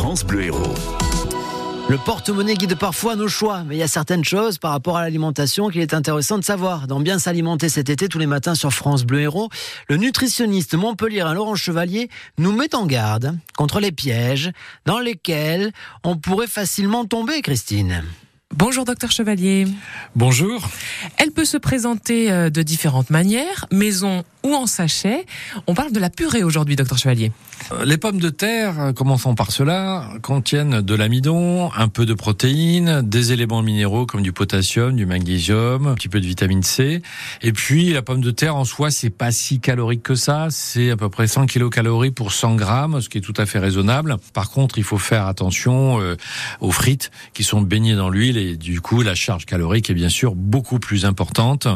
[0.00, 0.74] France Bleu Héros.
[1.88, 5.02] Le porte-monnaie guide parfois nos choix, mais il y a certaines choses par rapport à
[5.02, 6.86] l'alimentation qu'il est intéressant de savoir.
[6.86, 9.48] Dans Bien s'alimenter cet été tous les matins sur France Bleu Héros,
[9.88, 14.52] le nutritionniste Montpellier Laurent Chevalier nous met en garde contre les pièges
[14.86, 15.72] dans lesquels
[16.04, 18.04] on pourrait facilement tomber, Christine.
[18.58, 19.68] Bonjour docteur Chevalier.
[20.16, 20.68] Bonjour.
[21.16, 25.26] Elle peut se présenter euh, de différentes manières, maison ou en sachet.
[25.68, 27.30] On parle de la purée aujourd'hui, docteur Chevalier.
[27.70, 32.14] Euh, les pommes de terre, euh, commençons par cela, contiennent de l'amidon, un peu de
[32.14, 37.00] protéines, des éléments minéraux comme du potassium, du magnésium, un petit peu de vitamine C.
[37.42, 40.48] Et puis la pomme de terre en soi, c'est pas si calorique que ça.
[40.50, 43.60] C'est à peu près 100 kilocalories pour 100 grammes, ce qui est tout à fait
[43.60, 44.16] raisonnable.
[44.32, 46.00] Par contre, il faut faire attention
[46.60, 50.08] aux frites qui sont baignées dans l'huile et du coup la charge calorique est bien
[50.08, 51.68] sûr beaucoup plus importante.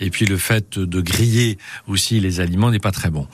[0.00, 3.26] Et puis le fait de griller aussi les aliments n'est pas très bon.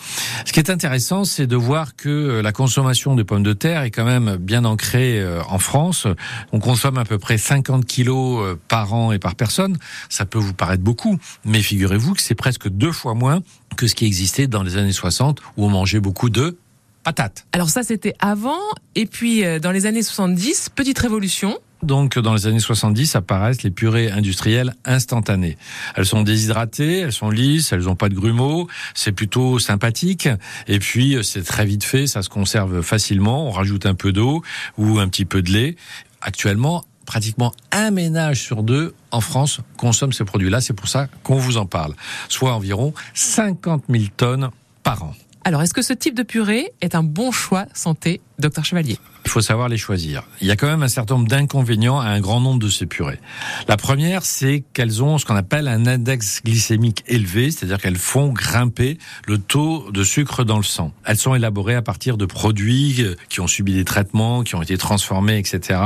[0.45, 3.83] Ce qui est intéressant, c'est de voir que euh, la consommation de pommes de terre
[3.83, 6.07] est quand même bien ancrée euh, en France.
[6.53, 9.77] On consomme à peu près 50 kilos euh, par an et par personne.
[10.09, 13.41] Ça peut vous paraître beaucoup, mais figurez-vous que c'est presque deux fois moins
[13.77, 16.57] que ce qui existait dans les années 60 où on mangeait beaucoup de
[17.03, 17.47] patates.
[17.53, 18.59] Alors ça c'était avant,
[18.95, 23.71] et puis dans les années 70, petite révolution, donc, dans les années 70, apparaissent les
[23.71, 25.59] purées industrielles instantanées.
[25.95, 30.29] Elles sont déshydratées, elles sont lisses, elles n'ont pas de grumeaux, c'est plutôt sympathique.
[30.69, 33.47] Et puis, c'est très vite fait, ça se conserve facilement.
[33.47, 34.43] On rajoute un peu d'eau
[34.79, 35.77] ou un petit peu de lait.
[36.23, 40.60] Actuellement, pratiquement un ménage sur deux en France consomme ces produits-là.
[40.60, 41.95] C'est pour ça qu'on vous en parle.
[42.29, 44.51] Soit environ 50 000 tonnes
[44.82, 45.15] par an.
[45.45, 48.99] Alors, est-ce que ce type de purée est un bon choix santé, docteur Chevalier?
[49.27, 50.23] Il faut savoir les choisir.
[50.41, 52.87] Il y a quand même un certain nombre d'inconvénients à un grand nombre de ces
[52.87, 53.19] purées.
[53.66, 58.29] La première, c'est qu'elles ont ce qu'on appelle un index glycémique élevé, c'est-à-dire qu'elles font
[58.29, 60.93] grimper le taux de sucre dans le sang.
[61.04, 64.78] Elles sont élaborées à partir de produits qui ont subi des traitements, qui ont été
[64.78, 65.81] transformés, etc.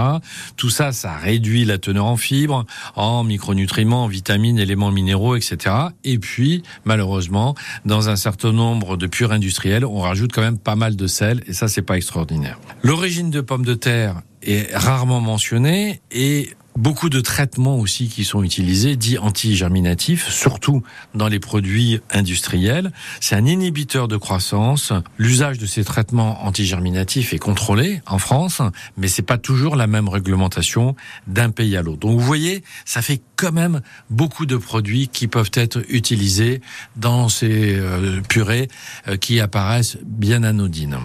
[0.58, 5.74] Tout ça, ça réduit la teneur en fibres, en micronutriments, en vitamines, éléments minéraux, etc.
[6.04, 7.54] Et puis, malheureusement,
[7.86, 11.42] dans un certain nombre de purées industrielles, on rajoute quand même pas mal de sel,
[11.46, 12.58] et ça, c'est pas extraordinaire.
[12.82, 18.42] L'origine de pommes de terre est rarement mentionnée et beaucoup de traitements aussi qui sont
[18.42, 20.82] utilisés, dits anti-germinatifs, surtout
[21.14, 22.92] dans les produits industriels.
[23.20, 24.92] C'est un inhibiteur de croissance.
[25.18, 28.62] L'usage de ces traitements anti-germinatifs est contrôlé en France,
[28.96, 30.96] mais c'est pas toujours la même réglementation
[31.26, 32.00] d'un pays à l'autre.
[32.00, 36.60] Donc vous voyez, ça fait quand même beaucoup de produits qui peuvent être utilisés
[36.96, 38.68] dans ces euh, purées
[39.08, 40.98] euh, qui apparaissent bien anodines.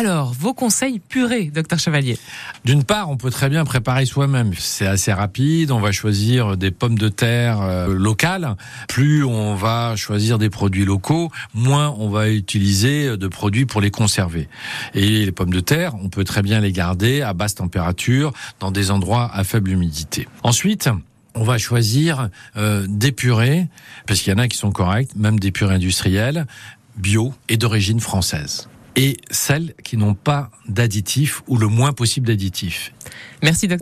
[0.00, 2.16] Alors, vos conseils purés, docteur Chevalier
[2.64, 4.54] D'une part, on peut très bien préparer soi-même.
[4.58, 5.70] C'est assez rapide.
[5.72, 8.56] On va choisir des pommes de terre euh, locales.
[8.88, 13.90] Plus on va choisir des produits locaux, moins on va utiliser de produits pour les
[13.90, 14.48] conserver.
[14.94, 18.70] Et les pommes de terre, on peut très bien les garder à basse température dans
[18.70, 20.26] des endroits à faible humidité.
[20.42, 20.88] Ensuite,
[21.34, 23.68] on va choisir euh, des purées,
[24.06, 26.46] parce qu'il y en a qui sont correctes, même des purées industrielles,
[26.96, 28.66] bio et d'origine française
[28.96, 32.92] et celles qui n'ont pas d'additifs ou le moins possible d'additifs.
[33.42, 33.78] Merci docteur.